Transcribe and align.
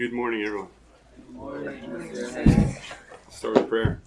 Good 0.00 0.14
morning, 0.14 0.42
everyone. 0.46 0.68
Good 1.14 1.34
morning. 1.34 2.76
Start 3.28 3.54
with 3.54 3.68
prayer. 3.68 4.00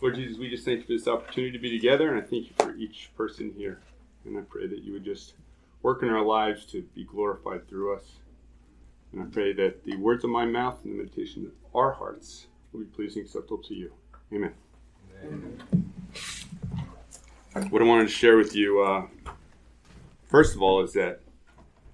Lord 0.00 0.14
Jesus, 0.14 0.38
we 0.38 0.48
just 0.48 0.64
thank 0.64 0.78
you 0.78 0.86
for 0.86 0.92
this 0.94 1.06
opportunity 1.06 1.52
to 1.52 1.58
be 1.58 1.70
together, 1.70 2.08
and 2.08 2.16
I 2.16 2.26
thank 2.26 2.46
you 2.46 2.54
for 2.58 2.74
each 2.76 3.10
person 3.14 3.52
here. 3.58 3.78
And 4.24 4.38
I 4.38 4.40
pray 4.40 4.66
that 4.66 4.84
you 4.84 4.94
would 4.94 5.04
just 5.04 5.34
work 5.82 6.02
in 6.02 6.08
our 6.08 6.22
lives 6.22 6.64
to 6.72 6.80
be 6.94 7.04
glorified 7.04 7.68
through 7.68 7.94
us. 7.94 8.04
And 9.12 9.20
I 9.20 9.26
pray 9.26 9.52
that 9.52 9.84
the 9.84 9.96
words 9.96 10.24
of 10.24 10.30
my 10.30 10.46
mouth 10.46 10.78
and 10.82 10.94
the 10.94 10.96
meditation 10.96 11.44
of 11.44 11.52
our 11.78 11.92
hearts 11.92 12.46
will 12.72 12.80
be 12.80 12.86
pleasing 12.86 13.20
and 13.20 13.26
acceptable 13.26 13.62
to 13.64 13.74
you. 13.74 13.92
Amen. 14.32 14.54
Amen. 15.22 15.62
What 17.68 17.82
I 17.82 17.84
wanted 17.84 18.04
to 18.04 18.14
share 18.14 18.38
with 18.38 18.56
you, 18.56 18.80
uh, 18.80 19.06
first 20.24 20.54
of 20.54 20.62
all, 20.62 20.82
is 20.82 20.94
that 20.94 21.20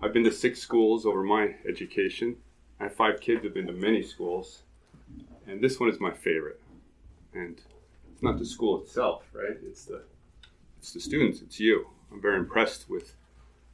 I've 0.00 0.12
been 0.12 0.22
to 0.22 0.30
six 0.30 0.60
schools 0.60 1.04
over 1.04 1.24
my 1.24 1.56
education. 1.68 2.36
I 2.82 2.86
have 2.86 2.96
five 2.96 3.20
kids 3.20 3.42
who've 3.42 3.54
been 3.54 3.68
to 3.68 3.72
many 3.72 4.02
schools, 4.02 4.62
and 5.46 5.60
this 5.60 5.78
one 5.78 5.88
is 5.88 6.00
my 6.00 6.10
favorite. 6.10 6.60
And 7.32 7.60
it's 8.12 8.24
not 8.24 8.40
the 8.40 8.44
school 8.44 8.82
itself, 8.82 9.22
right? 9.32 9.56
It's 9.64 9.84
the 9.84 10.02
it's 10.78 10.92
the 10.92 10.98
students. 10.98 11.42
It's 11.42 11.60
you. 11.60 11.86
I'm 12.10 12.20
very 12.20 12.38
impressed 12.38 12.90
with 12.90 13.14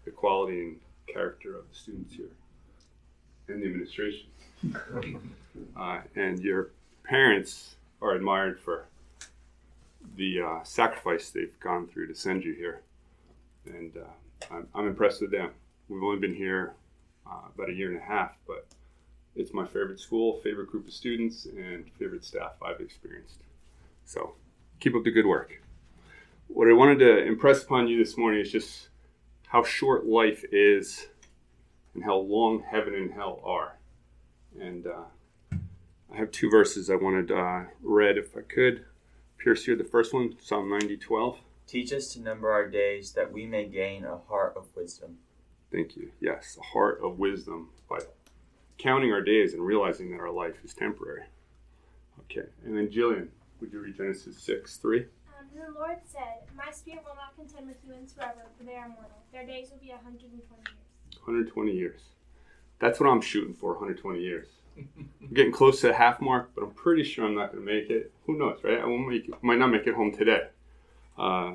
the 0.05 0.11
quality 0.11 0.61
and 0.61 0.81
character 1.07 1.57
of 1.57 1.71
the 1.71 1.75
students 1.75 2.17
here, 2.17 2.29
and 3.49 3.63
the 3.63 3.67
administration. 3.67 4.27
uh, 5.77 6.01
and 6.15 6.39
your 6.41 6.73
parents 7.03 7.77
are 8.03 8.13
admired 8.13 8.61
for 8.61 8.89
the 10.17 10.43
uh, 10.43 10.63
sacrifice 10.65 11.31
they've 11.31 11.59
gone 11.61 11.87
through 11.87 12.09
to 12.09 12.15
send 12.15 12.45
you 12.45 12.53
here, 12.53 12.83
and 13.65 13.97
uh, 13.97 14.55
I'm, 14.55 14.69
I'm 14.75 14.87
impressed 14.87 15.23
with 15.23 15.31
them. 15.31 15.53
We've 15.89 16.03
only 16.03 16.21
been 16.21 16.35
here 16.35 16.75
uh, 17.27 17.49
about 17.55 17.71
a 17.71 17.73
year 17.73 17.91
and 17.91 17.99
a 17.99 18.05
half, 18.05 18.37
but 18.47 18.67
it's 19.39 19.55
my 19.55 19.67
favorite 19.67 20.01
school, 20.01 20.41
favorite 20.43 20.69
group 20.69 20.87
of 20.87 20.93
students, 20.93 21.47
and 21.47 21.85
favorite 21.99 22.25
staff 22.25 22.53
I've 22.63 22.81
experienced. 22.81 23.41
So 24.05 24.35
keep 24.81 24.95
up 24.95 25.05
the 25.05 25.11
good 25.11 25.27
work. 25.27 25.63
What 26.49 26.69
I 26.69 26.73
wanted 26.73 26.99
to 27.01 27.25
impress 27.25 27.63
upon 27.63 27.89
you 27.89 28.03
this 28.03 28.17
morning 28.17 28.41
is 28.41 28.51
just 28.51 28.89
how 29.49 29.63
short 29.63 30.07
life 30.07 30.45
is 30.51 31.09
and 31.95 32.05
how 32.05 32.17
long 32.17 32.63
heaven 32.69 32.95
and 32.95 33.13
hell 33.13 33.41
are. 33.45 33.79
And 34.59 34.87
uh, 34.87 35.57
I 36.13 36.17
have 36.17 36.31
two 36.31 36.51
verses 36.51 36.91
I 36.91 36.97
wanted 36.97 37.31
uh, 37.31 37.65
read 37.83 38.19
if 38.19 38.37
I 38.37 38.41
could. 38.41 38.85
Pierce 39.39 39.65
here, 39.65 39.77
the 39.77 39.85
first 39.85 40.13
one, 40.13 40.37
Psalm 40.41 40.69
90 40.69 40.97
12. 40.97 41.39
Teach 41.67 41.93
us 41.93 42.13
to 42.15 42.21
number 42.21 42.51
our 42.51 42.67
days 42.67 43.13
that 43.13 43.31
we 43.31 43.47
may 43.47 43.67
gain 43.67 44.05
a 44.05 44.17
heart 44.17 44.55
of 44.57 44.69
wisdom. 44.75 45.19
Thank 45.71 45.97
you. 45.97 46.11
Yes, 46.19 46.57
a 46.59 46.65
heart 46.65 47.01
of 47.03 47.19
wisdom 47.19 47.69
by 47.91 47.99
counting 48.79 49.13
our 49.13 49.21
days 49.21 49.55
and 49.55 49.65
realizing 49.65 50.11
that 50.11 50.21
our 50.21 50.31
life 50.31 50.65
is 50.65 50.73
temporary. 50.73 51.25
Okay, 52.21 52.49
and 52.65 52.77
then 52.77 52.89
Jillian, 52.89 53.29
would 53.61 53.73
you 53.73 53.81
read 53.81 53.97
Genesis 53.97 54.39
6 54.39 54.77
3? 54.77 55.01
Um, 55.01 55.05
the 55.55 55.79
Lord 55.79 55.99
said, 56.05 56.43
My 56.57 56.71
spirit 56.71 57.05
will 57.05 57.17
not 57.17 57.35
contend 57.37 57.67
with 57.67 57.83
humans 57.85 58.13
forever, 58.13 58.47
for 58.57 58.65
they 58.65 58.77
are 58.77 58.89
mortal. 58.89 59.23
Their 59.33 59.47
days 59.47 59.71
will 59.71 59.79
be 59.79 59.91
120 59.91 60.31
years. 60.39 61.19
120 61.25 61.73
years. 61.73 62.01
That's 62.79 63.01
what 63.01 63.09
I'm 63.09 63.21
shooting 63.21 63.55
for 63.55 63.73
120 63.73 64.21
years. 64.21 64.47
I'm 64.77 65.35
getting 65.35 65.53
close 65.53 65.81
to 65.81 65.89
the 65.89 65.95
half 65.95 66.21
mark, 66.21 66.51
but 66.55 66.63
I'm 66.63 66.71
pretty 66.71 67.03
sure 67.03 67.27
I'm 67.27 67.35
not 67.35 67.53
going 67.53 67.67
to 67.67 67.73
make 67.73 67.91
it. 67.91 68.13
Who 68.27 68.39
knows, 68.39 68.61
right? 68.63 68.79
I 68.79 68.87
won't 68.87 69.09
make 69.09 69.29
it, 69.29 69.35
might 69.43 69.59
not 69.59 69.69
make 69.69 69.87
it 69.87 69.95
home 69.95 70.13
today. 70.13 70.49
Uh, 71.19 71.55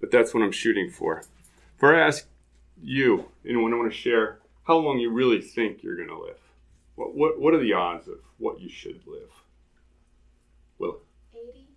but 0.00 0.10
that's 0.10 0.34
what 0.34 0.42
I'm 0.42 0.52
shooting 0.52 0.90
for. 0.90 1.22
Before 1.76 1.94
I 1.94 2.06
ask 2.06 2.26
you, 2.82 3.26
anyone 3.46 3.72
I 3.72 3.76
want 3.76 3.92
to 3.92 3.96
share 3.96 4.40
how 4.64 4.76
long 4.76 4.98
you 4.98 5.10
really 5.10 5.40
think 5.40 5.82
you're 5.82 5.96
going 5.96 6.08
to 6.08 6.18
live. 6.18 6.38
What, 6.96 7.14
what, 7.14 7.40
what 7.40 7.54
are 7.54 7.60
the 7.60 7.72
odds 7.72 8.08
of 8.08 8.18
what 8.38 8.60
you 8.60 8.68
should 8.68 9.00
live? 9.06 9.30
Will? 10.78 11.00
80. 11.34 11.68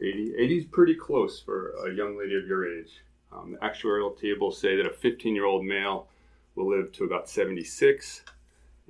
80. 0.00 0.34
80 0.38 0.58
is 0.58 0.64
pretty 0.64 0.94
close 0.94 1.40
for 1.40 1.72
a 1.86 1.94
young 1.94 2.18
lady 2.18 2.34
of 2.36 2.46
your 2.46 2.66
age. 2.66 3.00
Um, 3.32 3.52
the 3.52 3.58
actuarial 3.58 4.18
tables 4.18 4.60
say 4.60 4.76
that 4.76 4.86
a 4.86 4.90
15 4.90 5.34
year 5.34 5.44
old 5.44 5.64
male 5.64 6.08
will 6.56 6.68
live 6.68 6.90
to 6.92 7.04
about 7.04 7.28
76 7.28 8.22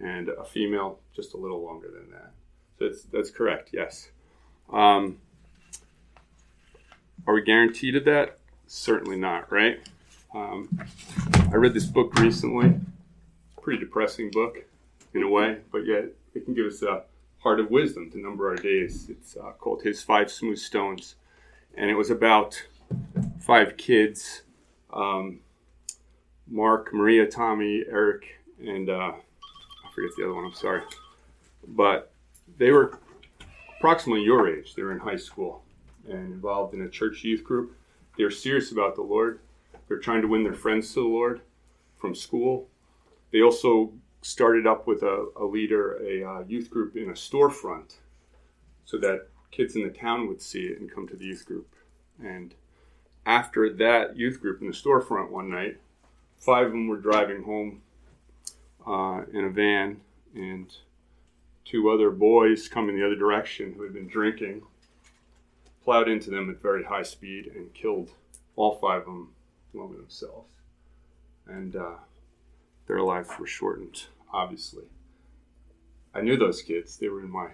and 0.03 0.31
a 0.31 0.44
female 0.44 0.99
just 1.15 1.34
a 1.34 1.37
little 1.37 1.62
longer 1.62 1.91
than 1.91 2.10
that. 2.10 2.32
So 2.78 2.88
that's, 2.88 3.03
that's 3.04 3.31
correct, 3.31 3.70
yes. 3.72 4.10
Um, 4.72 5.19
are 7.26 7.34
we 7.34 7.43
guaranteed 7.43 7.97
of 7.97 8.06
that? 8.06 8.38
Certainly 8.66 9.19
not, 9.19 9.53
right? 9.53 9.81
Um, 10.34 10.87
I 11.53 11.56
read 11.56 11.75
this 11.75 11.84
book 11.84 12.15
recently. 12.15 12.81
Pretty 13.60 13.81
depressing 13.81 14.31
book 14.31 14.65
in 15.15 15.22
a 15.22 15.28
way, 15.28 15.59
but 15.72 15.87
yet 15.87 16.04
it 16.34 16.44
can 16.44 16.54
give 16.54 16.66
us 16.66 16.82
a 16.82 17.03
heart 17.38 17.60
of 17.60 17.71
wisdom 17.71 18.10
to 18.10 18.19
number 18.19 18.48
our 18.48 18.56
days. 18.56 19.09
It's 19.09 19.37
uh, 19.37 19.53
called 19.59 19.82
His 19.82 20.03
Five 20.03 20.31
Smooth 20.31 20.59
Stones. 20.59 21.16
And 21.76 21.91
it 21.91 21.94
was 21.94 22.10
about 22.10 22.60
five 23.41 23.76
kids 23.76 24.43
um, 24.93 25.41
Mark, 26.49 26.93
Maria, 26.93 27.26
Tommy, 27.26 27.84
Eric, 27.88 28.25
and 28.60 28.91
uh, 28.91 29.12
I 29.12 29.94
forget 29.94 30.10
the 30.16 30.25
other 30.25 30.34
one, 30.34 30.44
I'm 30.44 30.53
sorry. 30.53 30.82
But 31.69 32.12
they 32.59 32.72
were 32.72 32.99
approximately 33.78 34.25
your 34.25 34.49
age. 34.49 34.75
They 34.75 34.82
were 34.82 34.91
in 34.91 34.99
high 34.99 35.16
school 35.16 35.62
and 36.09 36.32
involved 36.32 36.75
in 36.75 36.82
a 36.82 36.88
church 36.88 37.22
youth 37.22 37.44
group. 37.44 37.76
They 38.19 38.25
were 38.25 38.32
serious 38.32 38.72
about 38.72 38.97
the 38.97 39.03
Lord 39.03 39.38
they're 39.91 39.99
trying 39.99 40.22
to 40.22 40.28
win 40.28 40.44
their 40.44 40.54
friends 40.54 40.94
to 40.94 41.03
the 41.03 41.09
Lord 41.09 41.41
from 41.99 42.15
school. 42.15 42.69
They 43.32 43.43
also 43.43 43.93
started 44.22 44.66
up 44.66 44.86
with 44.86 45.03
a, 45.03 45.28
a 45.36 45.44
leader, 45.44 45.97
a 46.03 46.22
uh, 46.22 46.44
youth 46.47 46.70
group 46.70 46.97
in 46.97 47.10
a 47.10 47.14
storefront, 47.14 47.97
so 48.84 48.98
that 48.98 49.28
kids 49.50 49.76
in 49.76 49.82
the 49.82 49.91
town 49.91 50.28
would 50.28 50.42
see 50.42 50.64
it 50.64 50.81
and 50.81 50.92
come 50.92 51.08
to 51.08 51.16
the 51.16 51.25
youth 51.25 51.44
group. 51.47 51.75
And 52.22 52.54
after 53.26 53.72
that 53.75 54.16
youth 54.16 54.41
group 54.41 54.60
in 54.60 54.66
the 54.66 54.72
storefront 54.72 55.31
one 55.31 55.50
night, 55.50 55.78
five 56.38 56.66
of 56.66 56.72
them 56.72 56.88
were 56.88 56.98
driving 56.98 57.42
home 57.42 57.82
uh, 58.86 59.22
in 59.32 59.44
a 59.44 59.50
van, 59.50 60.00
and 60.34 60.75
two 61.64 61.91
other 61.91 62.10
boys 62.10 62.69
coming 62.69 62.98
the 62.98 63.04
other 63.04 63.16
direction 63.16 63.75
who 63.75 63.82
had 63.82 63.92
been 63.92 64.08
drinking 64.08 64.62
plowed 65.84 66.08
into 66.08 66.31
them 66.31 66.50
at 66.50 66.60
very 66.60 66.84
high 66.84 67.02
speed 67.02 67.50
and 67.54 67.72
killed 67.75 68.10
all 68.56 68.76
five 68.76 69.00
of 69.00 69.06
them 69.06 69.28
along 69.75 69.91
with 69.91 69.98
themselves. 69.98 70.48
And 71.47 71.76
uh, 71.76 71.94
their 73.20 73.28
lives 73.28 73.41
were 73.41 73.47
shortened, 73.47 74.04
obviously. 74.32 74.84
I 76.14 76.20
knew 76.22 76.36
those 76.36 76.62
kids. 76.62 76.97
They 76.97 77.08
were 77.08 77.20
in 77.20 77.31
my 77.31 77.48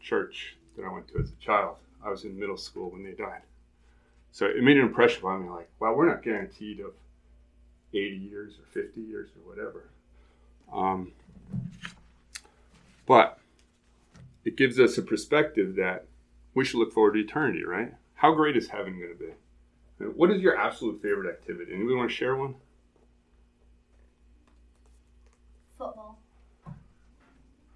church 0.00 0.56
that 0.76 0.84
I 0.84 0.92
went 0.92 1.08
to 1.08 1.18
as 1.18 1.30
a 1.30 1.44
child. 1.44 1.76
I 2.04 2.10
was 2.10 2.24
in 2.24 2.38
middle 2.38 2.56
school 2.56 2.90
when 2.90 3.04
they 3.04 3.12
died. 3.12 3.42
So 4.32 4.46
it 4.46 4.62
made 4.62 4.76
an 4.76 4.84
impression 4.84 5.24
on 5.24 5.42
me 5.42 5.50
like, 5.50 5.68
wow, 5.80 5.94
we're 5.94 6.08
not 6.08 6.22
guaranteed 6.22 6.80
of 6.80 6.92
80 7.92 8.16
years 8.16 8.54
or 8.58 8.82
50 8.82 9.00
years 9.00 9.28
or 9.36 9.48
whatever. 9.48 9.88
Um, 10.72 11.12
but 13.06 13.38
it 14.44 14.56
gives 14.56 14.78
us 14.78 14.96
a 14.98 15.02
perspective 15.02 15.76
that 15.76 16.06
we 16.54 16.64
should 16.64 16.78
look 16.78 16.92
forward 16.92 17.14
to 17.14 17.20
eternity, 17.20 17.64
right? 17.64 17.92
How 18.14 18.32
great 18.34 18.56
is 18.56 18.68
heaven 18.68 18.98
going 18.98 19.12
to 19.12 19.18
be? 19.18 20.14
What 20.16 20.30
is 20.30 20.40
your 20.40 20.56
absolute 20.56 21.02
favorite 21.02 21.28
activity? 21.28 21.72
Anybody 21.74 21.96
want 21.96 22.10
to 22.10 22.16
share 22.16 22.36
one? 22.36 22.54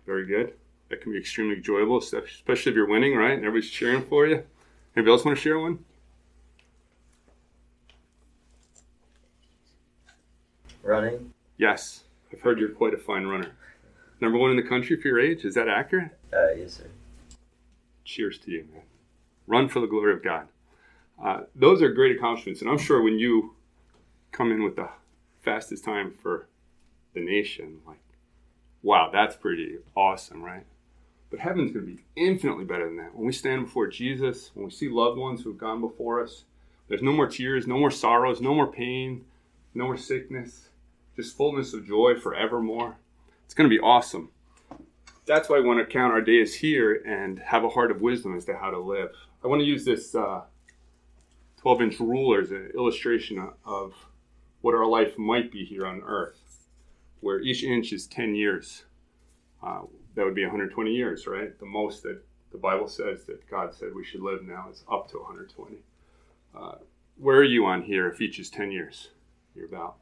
Very 0.07 0.27
good. 0.27 0.55
That 0.91 1.01
can 1.01 1.13
be 1.13 1.19
extremely 1.19 1.57
enjoyable, 1.57 1.99
especially 1.99 2.71
if 2.71 2.77
you're 2.77 2.89
winning, 2.89 3.17
right? 3.17 3.33
And 3.33 3.45
everybody's 3.45 3.71
cheering 3.71 4.03
for 4.03 4.27
you. 4.27 4.45
Anybody 4.95 5.13
else 5.13 5.25
want 5.25 5.37
to 5.37 5.43
share 5.43 5.59
one? 5.59 5.85
Running. 10.83 11.33
Yes, 11.57 12.05
I've 12.33 12.43
heard 12.43 12.59
you're 12.59 12.69
quite 12.69 12.93
a 12.93 12.99
fine 12.99 13.27
runner. 13.27 13.53
Number 14.21 14.39
one 14.39 14.51
in 14.51 14.57
the 14.57 14.63
country 14.63 15.01
for 15.01 15.09
your 15.09 15.21
age. 15.21 15.45
Is 15.45 15.55
that 15.55 15.69
accurate? 15.69 16.11
Uh, 16.33 16.53
yes, 16.53 16.75
sir. 16.75 16.87
Cheers 18.05 18.39
to 18.41 18.51
you, 18.51 18.67
man. 18.73 18.83
Run 19.47 19.69
for 19.69 19.81
the 19.81 19.87
glory 19.87 20.13
of 20.13 20.23
God. 20.23 20.49
Uh, 21.23 21.41
those 21.55 21.81
are 21.81 21.91
great 21.91 22.17
accomplishments, 22.17 22.61
and 22.61 22.69
I'm 22.69 22.79
sure 22.79 23.03
when 23.03 23.19
you 23.19 23.55
come 24.33 24.53
in 24.53 24.63
with 24.63 24.77
the 24.77 24.91
fastest 25.43 25.85
time 25.85 26.13
for 26.13 26.49
the 27.15 27.21
nation, 27.21 27.81
like, 27.87 27.99
wow, 28.85 29.09
that's 29.11 29.35
pretty 29.35 29.79
awesome, 29.97 30.43
right? 30.43 30.65
But 31.31 31.41
heaven's 31.41 31.73
going 31.73 31.87
to 31.87 31.93
be 31.93 32.05
infinitely 32.15 32.65
better 32.65 32.85
than 32.85 32.99
that. 32.99 33.17
When 33.17 33.27
we 33.27 33.33
stand 33.33 33.65
before 33.65 33.89
Jesus, 33.89 34.51
when 34.55 34.67
we 34.67 34.71
see 34.71 34.89
loved 34.89 35.19
ones 35.19 35.43
who 35.43 35.51
have 35.51 35.59
gone 35.59 35.81
before 35.81 36.23
us, 36.23 36.45
there's 36.87 37.03
no 37.03 37.13
more 37.13 37.27
tears, 37.27 37.67
no 37.67 37.79
more 37.79 37.91
sorrows, 37.91 38.41
no 38.41 38.55
more 38.55 38.71
pain, 38.71 39.25
no 39.75 39.87
more 39.87 39.97
sickness, 39.97 40.69
just 41.17 41.37
fullness 41.37 41.73
of 41.73 41.87
joy 41.87 42.15
forevermore. 42.21 42.97
It's 43.47 43.55
going 43.55 43.69
to 43.69 43.75
be 43.75 43.81
awesome. 43.81 44.29
That's 45.27 45.49
why 45.49 45.57
I 45.57 45.61
want 45.61 45.81
to 45.81 45.91
count 45.91 46.13
our 46.13 46.21
days 46.21 46.55
here 46.55 47.03
and 47.07 47.39
have 47.39 47.65
a 47.65 47.71
heart 47.71 47.91
of 47.91 48.03
wisdom 48.03 48.37
as 48.37 48.45
to 48.45 48.57
how 48.57 48.71
to 48.71 48.79
live. 48.79 49.09
I 49.43 49.49
want 49.49 49.61
to 49.61 49.67
use 49.67 49.87
this 49.87 50.15
uh, 50.15 50.43
12 51.63 51.81
inch 51.81 52.01
ruler 52.01 52.43
as 52.43 52.51
an 52.51 52.71
illustration 52.75 53.49
of 53.65 53.95
what 54.61 54.75
our 54.75 54.87
life 54.87 55.19
might 55.19 55.51
be 55.51 55.65
here 55.65 55.87
on 55.87 56.03
earth, 56.07 56.39
where 57.25 57.41
each 57.41 57.65
inch 57.65 57.91
is 57.91 58.07
10 58.07 58.35
years. 58.35 58.85
Uh, 59.63 59.81
that 60.15 60.27
would 60.27 60.35
be 60.35 60.43
120 60.43 60.91
years, 60.93 61.27
right? 61.27 61.59
The 61.59 61.65
most 61.65 62.03
that 62.03 62.23
the 62.53 62.59
Bible 62.59 62.87
says 62.87 63.25
that 63.25 63.49
God 63.51 63.75
said 63.75 63.95
we 63.95 64.05
should 64.05 64.21
live 64.21 64.45
now 64.45 64.69
is 64.71 64.85
up 64.93 65.11
to 65.11 65.17
120. 65.17 65.79
Uh, 66.55 66.75
where 67.17 67.39
are 67.39 67.43
you 67.45 67.65
on 67.65 67.83
here 67.83 68.09
if 68.09 68.21
each 68.21 68.39
is 68.39 68.51
10 68.51 68.71
years? 68.71 69.09
You're 69.55 69.65
about 69.65 69.97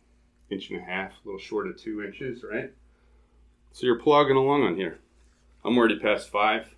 inch 0.50 0.70
and 0.70 0.80
a 0.80 0.82
half, 0.82 1.12
a 1.12 1.28
little 1.28 1.40
short 1.40 1.68
of 1.68 1.80
two 1.80 2.02
inches, 2.02 2.42
right? 2.42 2.72
So 3.70 3.86
you're 3.86 4.00
plugging 4.00 4.36
along 4.36 4.64
on 4.64 4.74
here. 4.74 4.98
I'm 5.64 5.78
already 5.78 6.00
past 6.00 6.28
five. 6.28 6.74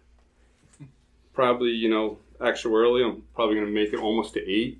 Probably, 1.32 1.70
you 1.70 1.88
know, 1.88 2.18
actuarially, 2.38 3.02
I'm 3.02 3.22
probably 3.34 3.54
going 3.56 3.66
to 3.66 3.72
make 3.72 3.94
it 3.94 3.98
almost 3.98 4.34
to 4.34 4.46
eight. 4.46 4.78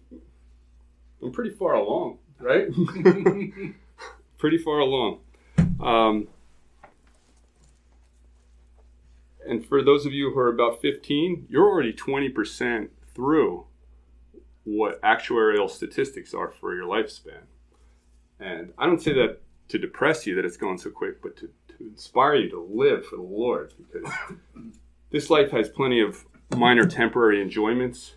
I'm 1.23 1.33
pretty 1.33 1.51
far 1.57 1.73
along, 1.73 2.19
right? 2.39 2.69
pretty 4.37 4.59
far 4.59 4.81
along. 4.81 5.21
Um, 5.81 6.29
and 9.47 9.67
for 9.67 9.83
those 9.83 10.07
of 10.07 10.13
you 10.13 10.31
who 10.31 10.39
are 10.39 10.49
about 10.49 10.81
15, 10.81 11.47
you're 11.49 11.69
already 11.69 11.93
20% 11.93 12.89
through 13.15 13.67
what 14.65 15.01
actuarial 15.03 15.69
statistics 15.69 16.33
are 16.33 16.51
for 16.51 16.75
your 16.75 16.87
lifespan. 16.87 17.43
And 18.41 18.73
I 18.79 18.87
don't 18.87 19.01
say 19.01 19.13
that 19.13 19.41
to 19.69 19.79
depress 19.79 20.27
you 20.27 20.35
that 20.35 20.45
it's 20.45 20.57
going 20.57 20.79
so 20.79 20.91
quick, 20.91 21.23
but 21.23 21.37
to, 21.37 21.51
to 21.69 21.75
inspire 21.81 22.37
you 22.37 22.51
to 22.51 22.61
live 22.61 23.07
for 23.07 23.17
the 23.17 23.23
Lord 23.23 23.73
because 23.79 24.11
this 25.11 25.31
life 25.31 25.51
has 25.51 25.69
plenty 25.69 26.01
of 26.01 26.25
minor 26.57 26.87
temporary 26.87 27.43
enjoyments, 27.43 28.15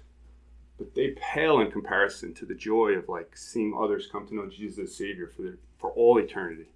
but 0.78 0.96
they 0.96 1.16
pale 1.18 1.60
in 1.60 1.72
comparison 1.72 2.34
to 2.36 2.46
the 2.46 2.56
joy 2.56 2.92
of 2.92 3.10
like 3.10 3.36
seeing 3.36 3.78
others 3.80 4.08
come 4.12 4.28
to 4.28 4.36
know 4.36 4.48
Jesus 4.48 4.80
as 4.80 4.96
Savior 4.96 5.28
for 5.28 5.42
their, 5.42 5.58
for 5.78 5.92
all 5.92 6.18
eternity. 6.18 6.68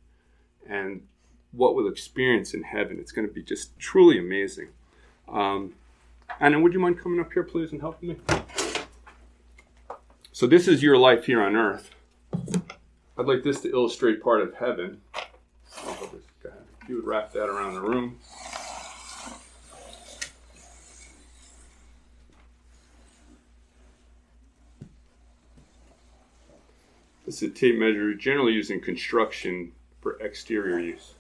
And 0.68 1.02
what 1.52 1.76
we'll 1.76 1.88
experience 1.88 2.54
in 2.54 2.64
heaven. 2.64 2.98
It's 3.00 3.12
going 3.12 3.28
to 3.28 3.34
be 3.34 3.44
just 3.44 3.78
truly 3.78 4.18
amazing. 4.18 4.70
Um, 5.28 5.74
Anna, 6.40 6.60
would 6.60 6.74
you 6.74 6.80
mind 6.80 7.00
coming 7.00 7.20
up 7.20 7.34
here, 7.34 7.44
please, 7.44 7.72
and 7.72 7.82
helping 7.82 8.10
me? 8.10 8.16
So, 10.32 10.48
this 10.48 10.68
is 10.68 10.82
your 10.82 10.98
life 10.98 11.26
here 11.26 11.42
on 11.42 11.56
earth. 11.56 11.92
I'd 13.18 13.28
like 13.28 13.44
this 13.44 13.62
to 13.62 13.70
illustrate 13.70 14.24
part 14.24 14.42
of 14.42 14.56
heaven. 14.56 15.02
You 16.88 16.96
would 16.96 17.06
wrap 17.06 17.32
that 17.34 17.48
around 17.48 17.76
the 17.76 17.82
room. 17.82 18.18
This 27.26 27.44
is 27.44 27.50
a 27.50 27.54
tape 27.54 27.78
measure 27.78 28.14
generally 28.16 28.54
used 28.54 28.72
in 28.72 28.82
construction 28.82 29.74
for 30.02 30.20
exterior 30.20 30.80
use. 30.80 31.14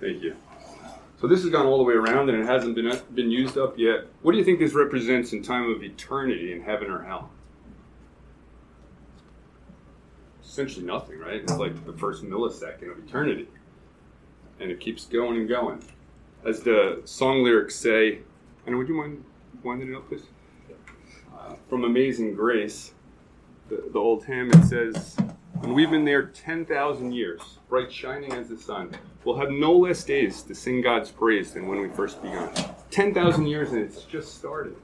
Thank 0.00 0.22
you. 0.22 0.36
So 1.18 1.26
this 1.26 1.40
has 1.40 1.50
gone 1.50 1.64
all 1.64 1.78
the 1.78 1.84
way 1.84 1.94
around 1.94 2.28
and 2.28 2.38
it 2.38 2.44
hasn't 2.44 2.74
been 2.74 2.92
been 3.14 3.30
used 3.30 3.56
up 3.56 3.78
yet. 3.78 4.06
What 4.20 4.32
do 4.32 4.38
you 4.38 4.44
think 4.44 4.58
this 4.58 4.74
represents 4.74 5.32
in 5.32 5.42
time 5.42 5.70
of 5.70 5.82
eternity 5.82 6.52
in 6.52 6.60
heaven 6.60 6.90
or 6.90 7.02
hell? 7.02 7.30
Essentially 10.44 10.84
nothing, 10.84 11.18
right? 11.18 11.36
It's 11.36 11.56
like 11.56 11.86
the 11.86 11.94
first 11.94 12.22
millisecond 12.22 12.92
of 12.92 12.98
eternity. 12.98 13.48
And 14.60 14.70
it 14.70 14.78
keeps 14.78 15.06
going 15.06 15.38
and 15.38 15.48
going. 15.48 15.82
As 16.44 16.60
the 16.60 17.00
song 17.06 17.42
lyrics 17.42 17.74
say, 17.74 18.18
and 18.66 18.76
would 18.76 18.86
you 18.86 18.94
mind 18.94 19.24
winding 19.62 19.92
it 19.92 19.96
up, 19.96 20.06
please? 20.08 20.24
Uh, 21.34 21.54
from 21.70 21.84
Amazing 21.84 22.34
Grace, 22.34 22.92
the, 23.70 23.82
the 23.92 23.98
old 23.98 24.24
hymn, 24.24 24.50
it 24.50 24.62
says, 24.64 25.16
and 25.62 25.74
we've 25.74 25.90
been 25.90 26.04
there 26.04 26.26
10,000 26.26 27.12
years, 27.12 27.40
bright 27.70 27.90
shining 27.90 28.30
as 28.34 28.50
the 28.50 28.58
sun. 28.58 28.94
We'll 29.24 29.38
have 29.38 29.50
no 29.50 29.72
less 29.72 30.04
days 30.04 30.42
to 30.42 30.54
sing 30.54 30.82
God's 30.82 31.10
praise 31.10 31.52
than 31.52 31.66
when 31.66 31.80
we 31.80 31.88
first 31.88 32.20
began. 32.20 32.50
10,000 32.90 33.46
years 33.46 33.72
and 33.72 33.80
it's 33.80 34.02
just 34.02 34.36
started. 34.36 34.76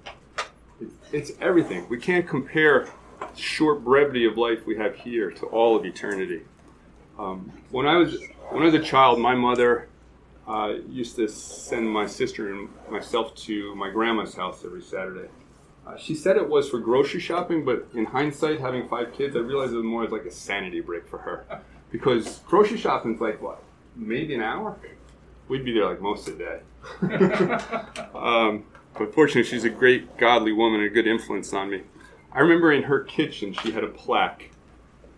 It's, 0.80 0.94
it's 1.12 1.32
everything. 1.42 1.86
We 1.90 1.98
can't 1.98 2.26
compare 2.26 2.88
short 3.36 3.84
brevity 3.84 4.24
of 4.24 4.38
life 4.38 4.64
we 4.64 4.78
have 4.78 4.96
here 4.96 5.30
to 5.32 5.46
all 5.46 5.76
of 5.76 5.84
eternity. 5.84 6.40
Um, 7.18 7.52
when 7.70 7.86
I 7.86 7.96
was 7.96 8.16
when 8.48 8.62
I 8.62 8.66
was 8.66 8.74
a 8.74 8.82
child, 8.82 9.20
my 9.20 9.34
mother 9.34 9.89
uh, 10.50 10.74
used 10.88 11.14
to 11.14 11.28
send 11.28 11.88
my 11.88 12.06
sister 12.06 12.52
and 12.52 12.68
myself 12.90 13.34
to 13.36 13.72
my 13.76 13.88
grandma's 13.88 14.34
house 14.34 14.64
every 14.64 14.82
Saturday. 14.82 15.28
Uh, 15.86 15.96
she 15.96 16.12
said 16.14 16.36
it 16.36 16.48
was 16.48 16.68
for 16.68 16.80
grocery 16.80 17.20
shopping, 17.20 17.64
but 17.64 17.86
in 17.94 18.04
hindsight, 18.04 18.60
having 18.60 18.88
five 18.88 19.12
kids, 19.12 19.36
I 19.36 19.38
realized 19.38 19.72
it 19.72 19.76
was 19.76 19.84
more 19.84 20.06
like 20.08 20.24
a 20.24 20.30
sanity 20.30 20.80
break 20.80 21.08
for 21.08 21.18
her. 21.18 21.44
Because 21.90 22.38
grocery 22.46 22.78
shopping's 22.78 23.20
like 23.20 23.42
what, 23.42 23.60
maybe 23.96 24.32
an 24.36 24.42
hour? 24.42 24.78
We'd 25.48 25.64
be 25.64 25.72
there 25.72 25.86
like 25.86 26.00
most 26.00 26.28
of 26.28 26.38
the 26.38 26.44
day. 26.44 26.60
um, 28.14 28.62
but 28.96 29.12
fortunately, 29.12 29.42
she's 29.42 29.64
a 29.64 29.70
great, 29.70 30.16
godly 30.16 30.52
woman, 30.52 30.82
and 30.82 30.88
a 30.88 30.94
good 30.94 31.08
influence 31.08 31.52
on 31.52 31.68
me. 31.68 31.82
I 32.30 32.38
remember 32.38 32.70
in 32.70 32.84
her 32.84 33.00
kitchen, 33.00 33.52
she 33.52 33.72
had 33.72 33.82
a 33.82 33.88
plaque. 33.88 34.50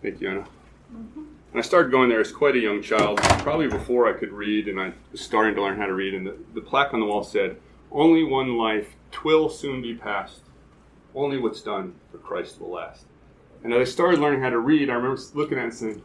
Thank 0.01 0.19
you, 0.19 0.31
Anna. 0.31 0.47
Mm-hmm. 0.91 1.23
And 1.53 1.59
I 1.59 1.61
started 1.61 1.91
going 1.91 2.09
there 2.09 2.19
as 2.19 2.31
quite 2.31 2.55
a 2.55 2.59
young 2.59 2.81
child, 2.81 3.21
probably 3.39 3.67
before 3.67 4.07
I 4.07 4.17
could 4.17 4.33
read, 4.33 4.67
and 4.67 4.79
I 4.79 4.93
was 5.11 5.21
starting 5.21 5.53
to 5.55 5.61
learn 5.61 5.77
how 5.77 5.85
to 5.85 5.93
read. 5.93 6.15
And 6.15 6.25
the, 6.25 6.35
the 6.53 6.61
plaque 6.61 6.93
on 6.93 6.99
the 6.99 7.05
wall 7.05 7.23
said, 7.23 7.57
Only 7.91 8.23
one 8.23 8.57
life, 8.57 8.95
twill 9.11 9.49
soon 9.49 9.81
be 9.81 9.93
past 9.93 10.41
only 11.15 11.37
what's 11.37 11.61
done 11.61 11.95
for 12.11 12.17
Christ 12.17 12.59
will 12.59 12.71
last. 12.71 13.05
And 13.63 13.73
as 13.73 13.87
I 13.87 13.91
started 13.91 14.19
learning 14.19 14.41
how 14.41 14.49
to 14.49 14.59
read, 14.59 14.89
I 14.89 14.93
remember 14.93 15.21
looking 15.33 15.57
at 15.57 15.61
it 15.61 15.67
and 15.67 15.73
saying, 15.73 16.01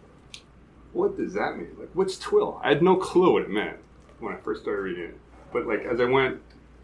what 0.93 1.17
does 1.17 1.35
that 1.35 1.57
mean? 1.57 1.75
Like, 1.79 1.91
what's 1.95 2.19
twill? 2.19 2.61
I 2.63 2.69
had 2.69 2.83
no 2.83 2.97
clue 2.97 3.33
what 3.33 3.43
it 3.43 3.51
meant 3.51 3.77
when 4.21 4.35
I 4.35 4.39
first 4.39 4.63
started 4.63 4.83
reading 4.83 5.05
it. 5.05 5.19
But 5.53 5.67
like 5.67 5.81
as 5.85 6.01
I 6.01 6.05
went 6.05 6.41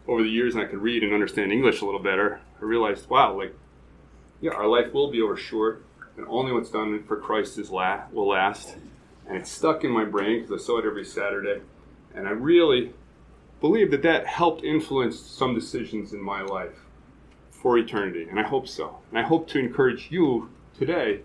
over 0.07 0.21
the 0.21 0.29
years 0.29 0.55
and 0.55 0.63
I 0.63 0.67
could 0.67 0.79
read 0.79 1.03
and 1.03 1.13
understand 1.13 1.51
English 1.51 1.81
a 1.81 1.85
little 1.85 2.01
better, 2.01 2.41
I 2.59 2.65
realized, 2.65 3.09
wow, 3.09 3.37
like, 3.37 3.55
yeah, 4.41 4.51
our 4.51 4.67
life 4.67 4.93
will 4.93 5.11
be 5.11 5.21
over 5.21 5.37
short, 5.37 5.83
and 6.17 6.25
only 6.27 6.51
what's 6.51 6.69
done 6.69 7.03
for 7.03 7.17
Christ 7.17 7.57
is 7.57 7.69
la- 7.69 8.03
will 8.11 8.29
last. 8.29 8.75
And 9.27 9.37
it's 9.37 9.51
stuck 9.51 9.83
in 9.83 9.91
my 9.91 10.05
brain 10.05 10.41
because 10.41 10.61
I 10.61 10.65
saw 10.65 10.79
it 10.79 10.85
every 10.85 11.05
Saturday, 11.05 11.61
and 12.13 12.27
I 12.27 12.31
really 12.31 12.93
believe 13.59 13.91
that 13.91 14.03
that 14.03 14.27
helped 14.27 14.63
influence 14.63 15.19
some 15.19 15.55
decisions 15.55 16.13
in 16.13 16.21
my 16.21 16.41
life 16.41 16.85
for 17.49 17.77
eternity, 17.77 18.27
and 18.29 18.39
I 18.39 18.43
hope 18.43 18.67
so. 18.67 18.99
And 19.09 19.17
I 19.17 19.23
hope 19.23 19.47
to 19.49 19.59
encourage 19.59 20.11
you 20.11 20.49
today 20.77 21.21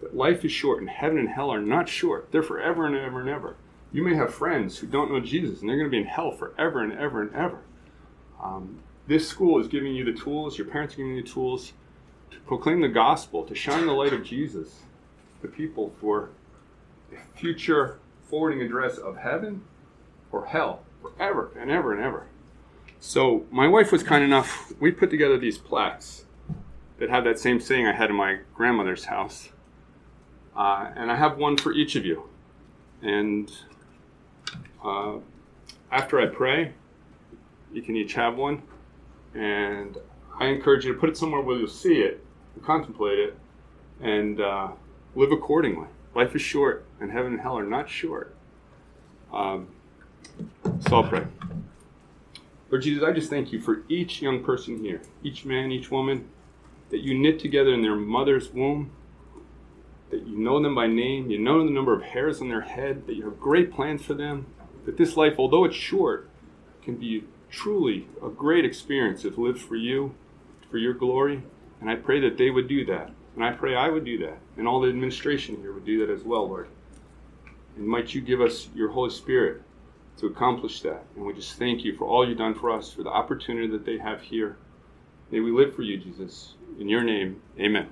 that 0.00 0.16
life 0.16 0.44
is 0.44 0.52
short 0.52 0.80
and 0.80 0.88
heaven 0.88 1.18
and 1.18 1.28
hell 1.28 1.50
are 1.50 1.60
not 1.60 1.88
short. 1.88 2.30
They're 2.32 2.42
forever 2.42 2.86
and 2.86 2.96
ever 2.96 3.20
and 3.20 3.28
ever. 3.28 3.56
You 3.92 4.02
may 4.02 4.14
have 4.14 4.34
friends 4.34 4.78
who 4.78 4.86
don't 4.86 5.10
know 5.10 5.20
Jesus 5.20 5.60
and 5.60 5.68
they're 5.68 5.76
going 5.76 5.90
to 5.90 5.94
be 5.94 5.98
in 5.98 6.06
hell 6.06 6.32
forever 6.32 6.82
and 6.82 6.92
ever 6.92 7.22
and 7.22 7.34
ever. 7.34 7.60
Um, 8.42 8.80
this 9.06 9.28
school 9.28 9.60
is 9.60 9.68
giving 9.68 9.94
you 9.94 10.04
the 10.04 10.18
tools, 10.18 10.58
your 10.58 10.66
parents 10.66 10.94
are 10.94 10.98
giving 10.98 11.14
you 11.14 11.22
the 11.22 11.28
tools 11.28 11.72
to 12.36 12.42
proclaim 12.42 12.80
the 12.80 12.88
gospel, 12.88 13.44
to 13.44 13.54
shine 13.54 13.86
the 13.86 13.92
light 13.92 14.12
of 14.12 14.22
Jesus 14.22 14.82
to 15.42 15.48
people 15.48 15.92
for 16.00 16.30
a 17.12 17.38
future 17.38 17.98
forwarding 18.28 18.60
address 18.60 18.98
of 18.98 19.16
heaven 19.16 19.62
or 20.30 20.46
hell 20.46 20.82
forever 21.00 21.50
and 21.58 21.70
ever 21.70 21.92
and 21.92 22.02
ever. 22.02 22.26
So 23.00 23.46
my 23.50 23.68
wife 23.68 23.92
was 23.92 24.02
kind 24.02 24.24
enough. 24.24 24.72
We 24.80 24.90
put 24.90 25.10
together 25.10 25.38
these 25.38 25.58
plaques 25.58 26.24
that 26.98 27.10
have 27.10 27.24
that 27.24 27.38
same 27.38 27.60
saying 27.60 27.86
I 27.86 27.92
had 27.92 28.10
in 28.10 28.16
my 28.16 28.40
grandmother's 28.54 29.04
house, 29.04 29.50
uh, 30.56 30.90
and 30.96 31.10
I 31.10 31.16
have 31.16 31.38
one 31.38 31.56
for 31.56 31.72
each 31.72 31.96
of 31.96 32.04
you. 32.04 32.28
And 33.02 33.52
uh, 34.84 35.16
after 35.92 36.20
I 36.20 36.26
pray, 36.26 36.72
you 37.72 37.82
can 37.82 37.96
each 37.96 38.14
have 38.14 38.36
one, 38.36 38.62
and 39.34 39.98
I 40.40 40.46
encourage 40.46 40.84
you 40.84 40.94
to 40.94 40.98
put 40.98 41.10
it 41.10 41.16
somewhere 41.16 41.42
where 41.42 41.58
you'll 41.58 41.68
see 41.68 42.00
it, 42.00 42.25
contemplate 42.62 43.18
it, 43.18 43.38
and 44.00 44.40
uh, 44.40 44.68
live 45.14 45.32
accordingly. 45.32 45.88
Life 46.14 46.34
is 46.34 46.42
short, 46.42 46.84
and 47.00 47.10
heaven 47.10 47.32
and 47.32 47.40
hell 47.40 47.58
are 47.58 47.64
not 47.64 47.88
short. 47.88 48.34
Um, 49.32 49.68
so 50.80 50.96
I'll 50.96 51.04
pray. 51.04 51.26
Lord 52.70 52.82
Jesus, 52.82 53.04
I 53.04 53.12
just 53.12 53.30
thank 53.30 53.52
you 53.52 53.60
for 53.60 53.82
each 53.88 54.20
young 54.20 54.42
person 54.42 54.80
here, 54.80 55.00
each 55.22 55.44
man, 55.44 55.70
each 55.70 55.90
woman, 55.90 56.28
that 56.90 57.00
you 57.00 57.16
knit 57.16 57.38
together 57.38 57.72
in 57.72 57.82
their 57.82 57.96
mother's 57.96 58.52
womb, 58.52 58.90
that 60.10 60.26
you 60.26 60.36
know 60.36 60.62
them 60.62 60.74
by 60.74 60.86
name, 60.86 61.30
you 61.30 61.38
know 61.38 61.64
the 61.64 61.70
number 61.70 61.92
of 61.92 62.02
hairs 62.02 62.40
on 62.40 62.48
their 62.48 62.62
head, 62.62 63.06
that 63.06 63.14
you 63.14 63.24
have 63.24 63.38
great 63.38 63.72
plans 63.72 64.02
for 64.02 64.14
them, 64.14 64.46
that 64.84 64.96
this 64.96 65.16
life, 65.16 65.34
although 65.38 65.64
it's 65.64 65.76
short, 65.76 66.28
can 66.82 66.96
be 66.96 67.24
truly 67.50 68.06
a 68.24 68.28
great 68.28 68.64
experience 68.64 69.24
if 69.24 69.38
lived 69.38 69.60
for 69.60 69.76
you, 69.76 70.14
for 70.70 70.78
your 70.78 70.94
glory. 70.94 71.42
And 71.80 71.90
I 71.90 71.96
pray 71.96 72.20
that 72.20 72.38
they 72.38 72.50
would 72.50 72.68
do 72.68 72.84
that. 72.86 73.10
And 73.34 73.44
I 73.44 73.52
pray 73.52 73.74
I 73.74 73.88
would 73.90 74.04
do 74.04 74.18
that. 74.18 74.38
And 74.56 74.66
all 74.66 74.80
the 74.80 74.88
administration 74.88 75.56
here 75.56 75.72
would 75.72 75.84
do 75.84 76.06
that 76.06 76.12
as 76.12 76.22
well, 76.22 76.48
Lord. 76.48 76.68
And 77.76 77.86
might 77.86 78.14
you 78.14 78.20
give 78.20 78.40
us 78.40 78.68
your 78.74 78.88
Holy 78.88 79.10
Spirit 79.10 79.62
to 80.18 80.26
accomplish 80.26 80.80
that. 80.80 81.04
And 81.14 81.26
we 81.26 81.34
just 81.34 81.58
thank 81.58 81.84
you 81.84 81.94
for 81.94 82.06
all 82.06 82.26
you've 82.26 82.38
done 82.38 82.54
for 82.54 82.70
us, 82.70 82.92
for 82.92 83.02
the 83.02 83.10
opportunity 83.10 83.68
that 83.68 83.84
they 83.84 83.98
have 83.98 84.22
here. 84.22 84.56
May 85.30 85.40
we 85.40 85.50
live 85.50 85.74
for 85.74 85.82
you, 85.82 85.98
Jesus. 85.98 86.54
In 86.78 86.88
your 86.88 87.02
name, 87.02 87.42
amen. 87.58 87.88